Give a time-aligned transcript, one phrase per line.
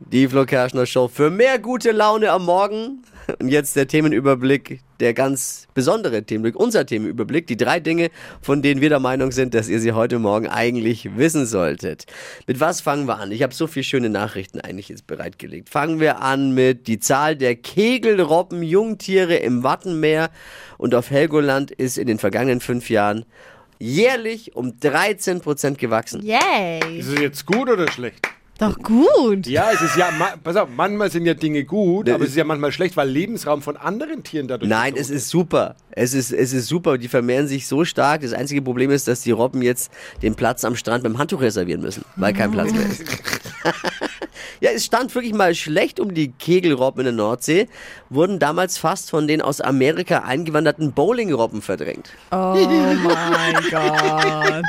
[0.00, 3.02] Die Flo Kerschner Show für mehr gute Laune am Morgen.
[3.40, 7.48] Und jetzt der Themenüberblick, der ganz besondere Themenüberblick, unser Themenüberblick.
[7.48, 11.16] Die drei Dinge, von denen wir der Meinung sind, dass ihr sie heute Morgen eigentlich
[11.16, 12.06] wissen solltet.
[12.46, 13.32] Mit was fangen wir an?
[13.32, 15.68] Ich habe so viele schöne Nachrichten eigentlich jetzt bereitgelegt.
[15.68, 20.30] Fangen wir an mit die Zahl der Kegelrobben, Jungtiere im Wattenmeer
[20.78, 23.24] und auf Helgoland ist in den vergangenen fünf Jahren
[23.80, 26.24] jährlich um 13 Prozent gewachsen.
[26.24, 27.00] Yay.
[27.00, 28.37] Ist es jetzt gut oder schlecht?
[28.58, 29.46] Doch gut.
[29.46, 30.10] Ja, es ist ja,
[30.42, 33.62] pass auf, manchmal sind ja Dinge gut, aber es ist ja manchmal schlecht, weil Lebensraum
[33.62, 34.68] von anderen Tieren dadurch.
[34.68, 35.76] Nein, es ist super.
[35.92, 36.98] Es ist, es ist super.
[36.98, 38.22] Die vermehren sich so stark.
[38.22, 39.92] Das einzige Problem ist, dass die Robben jetzt
[40.22, 43.04] den Platz am Strand beim Handtuch reservieren müssen, weil kein Platz mehr ist.
[44.60, 47.68] ja, es stand wirklich mal schlecht um die Kegelrobben in der Nordsee,
[48.10, 52.10] wurden damals fast von den aus Amerika eingewanderten Bowlingrobben verdrängt.
[52.30, 54.64] Oh mein Gott.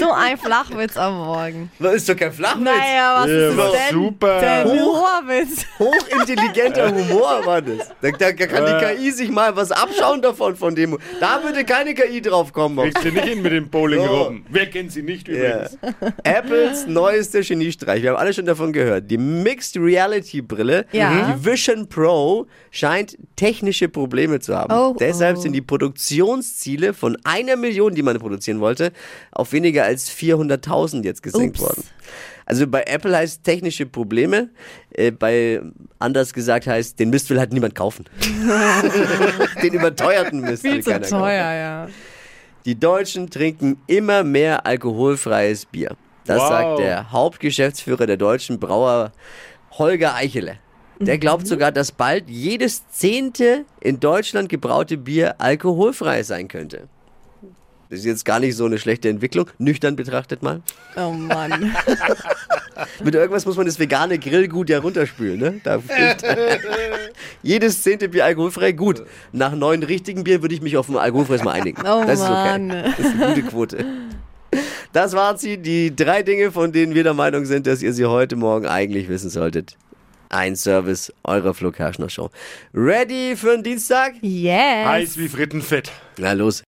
[0.00, 1.70] So ein Flachwitz am Morgen.
[1.78, 2.64] Das ist doch kein Flachwitz.
[2.64, 3.94] Naja, was Ja, ist war das denn?
[3.94, 4.40] super.
[4.40, 5.64] Der Hoch- Horwitz.
[5.78, 7.88] Hochintelligenter Humor war das.
[8.00, 10.98] Da, da kann die KI sich mal was abschauen davon, von dem.
[11.20, 12.78] Da würde keine KI drauf kommen.
[12.78, 14.46] Kriegst du nicht hin mit den Bowlingrobben.
[14.48, 15.34] Wer kennt sie nicht Ja.
[15.34, 15.78] übrigens?
[16.22, 18.02] Apples neueste Geniestreich.
[18.02, 19.10] Wir haben alle schon davon gehört.
[19.10, 21.36] Die Mixed Reality Brille, Ja.
[21.36, 24.72] die Vision Pro, scheint technische Probleme zu haben.
[24.72, 25.40] Oh, Deshalb oh.
[25.40, 28.92] sind die Produktionsziele von einer Million, die man produzieren wollte,
[29.32, 31.68] auf weniger als 400.000 jetzt gesenkt Ups.
[31.68, 31.84] worden.
[32.46, 34.50] Also bei Apple heißt technische Probleme,
[34.90, 35.62] äh, bei
[35.98, 38.04] anders gesagt heißt, den Mist will halt niemand kaufen.
[39.62, 41.20] den überteuerten Mist will Viel zu keiner kaufen.
[41.20, 41.88] teuer, ja.
[42.66, 45.96] Die Deutschen trinken immer mehr alkoholfreies Bier.
[46.26, 46.48] Das Wow.
[46.48, 49.12] sagt der Hauptgeschäftsführer der deutschen Brauer
[49.72, 50.58] Holger Eichele.
[51.00, 56.88] Der glaubt sogar, dass bald jedes zehnte in Deutschland gebraute Bier alkoholfrei sein könnte.
[57.90, 60.62] Das ist jetzt gar nicht so eine schlechte Entwicklung, nüchtern betrachtet mal.
[60.96, 61.74] Oh Mann.
[63.04, 65.60] Mit irgendwas muss man das vegane Grillgut ja runterspülen, ne?
[65.62, 65.80] Da
[67.42, 69.02] Jedes zehnte Bier alkoholfrei, gut.
[69.32, 71.82] Nach neun richtigen Bier würde ich mich auf ein alkoholfreies mal einigen.
[71.82, 72.58] Oh das ist okay.
[72.58, 72.68] Mann.
[72.68, 73.84] Das ist eine gute Quote.
[74.94, 78.04] Das waren sie, die drei Dinge, von denen wir der Meinung sind, dass ihr sie
[78.04, 79.76] heute Morgen eigentlich wissen solltet.
[80.28, 82.30] Ein Service eurer Flo Kerschner Show.
[82.72, 84.14] Ready für den Dienstag?
[84.22, 84.86] Yes.
[84.86, 85.90] Heiß wie Frittenfett.
[86.16, 86.62] Na los.